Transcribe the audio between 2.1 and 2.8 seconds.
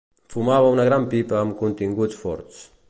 forts.